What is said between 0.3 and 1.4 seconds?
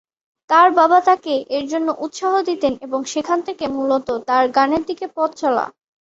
তার বাবা তাকে